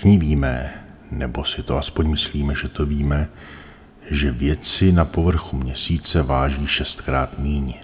[0.00, 0.74] Všichni víme,
[1.10, 3.28] nebo si to aspoň myslíme, že to víme,
[4.10, 7.74] že věci na povrchu měsíce váží šestkrát míň.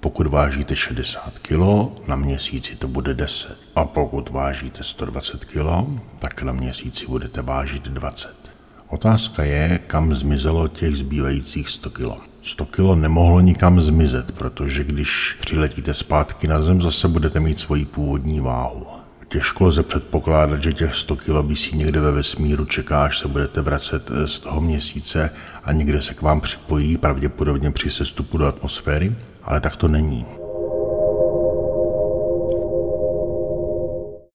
[0.00, 1.60] Pokud vážíte 60 kg,
[2.08, 3.58] na měsíci to bude 10.
[3.76, 8.34] A pokud vážíte 120 kg, tak na měsíci budete vážit 20.
[8.88, 12.20] Otázka je, kam zmizelo těch zbývajících 100 kg.
[12.42, 17.84] 100 kg nemohlo nikam zmizet, protože když přiletíte zpátky na zem, zase budete mít svoji
[17.84, 18.99] původní váhu.
[19.32, 23.60] Těžko lze předpokládat, že těch 100 kg vysí někde ve vesmíru, čeká, až se budete
[23.60, 25.30] vracet z toho měsíce
[25.64, 29.12] a někde se k vám připojí, pravděpodobně při sestupu do atmosféry,
[29.42, 30.26] ale tak to není.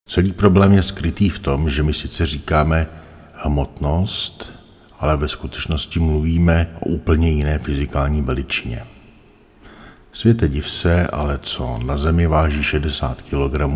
[0.07, 2.87] Celý problém je skrytý v tom, že my sice říkáme
[3.33, 4.53] hmotnost,
[4.99, 8.83] ale ve skutečnosti mluvíme o úplně jiné fyzikální veličině.
[10.13, 13.69] Světe div se, ale co na Zemi váží 60 kg,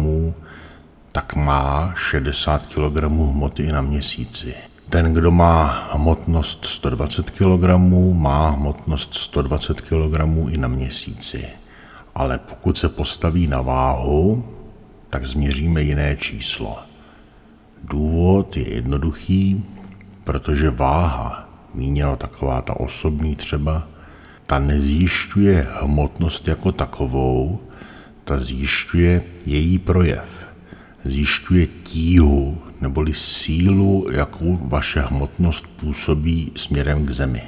[1.19, 4.53] tak má 60 kg hmoty i na měsíci.
[4.89, 7.63] Ten, kdo má hmotnost 120 kg,
[8.13, 10.15] má hmotnost 120 kg
[10.49, 11.45] i na měsíci.
[12.15, 14.45] Ale pokud se postaví na váhu,
[15.09, 16.77] tak změříme jiné číslo.
[17.83, 19.65] Důvod je jednoduchý,
[20.23, 23.87] protože váha, míněno taková ta osobní třeba,
[24.47, 27.59] ta nezjišťuje hmotnost jako takovou,
[28.23, 30.48] ta zjišťuje její projev
[31.05, 37.43] zjišťuje tíhu neboli sílu, jakou vaše hmotnost působí směrem k Zemi.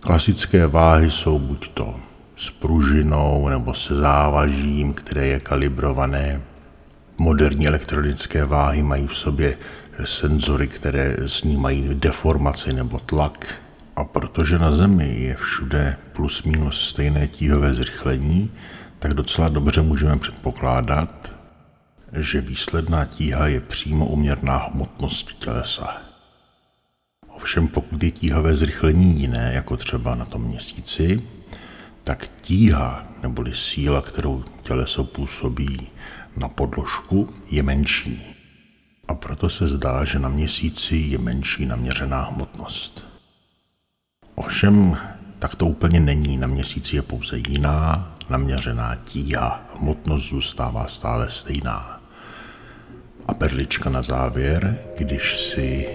[0.00, 2.00] Klasické váhy jsou buď to
[2.36, 6.40] s pružinou nebo se závažím, které je kalibrované.
[7.18, 9.58] Moderní elektronické váhy mají v sobě
[10.04, 13.54] senzory, které snímají deformaci nebo tlak.
[13.96, 18.50] A protože na Zemi je všude plus minus stejné tíhové zrychlení,
[18.98, 21.39] tak docela dobře můžeme předpokládat,
[22.12, 25.96] že výsledná tíha je přímo uměrná hmotnosti tělesa.
[27.28, 31.22] Ovšem pokud je tíhavé zrychlení jiné, jako třeba na tom měsíci,
[32.04, 35.88] tak tíha neboli síla, kterou těleso působí
[36.36, 38.22] na podložku, je menší.
[39.08, 43.04] A proto se zdá, že na měsíci je menší naměřená hmotnost.
[44.34, 44.98] Ovšem,
[45.38, 46.36] tak to úplně není.
[46.36, 49.70] Na měsíci je pouze jiná naměřená tíha.
[49.80, 51.99] Hmotnost zůstává stále stejná.
[53.30, 55.88] A perlička na závěr, když si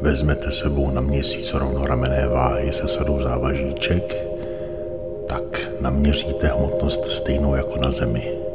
[0.00, 4.16] vezmete sebou na měsíc rovnoramené váhy se sadou závažíček,
[5.28, 8.47] tak naměříte hmotnost stejnou jako na Zemi.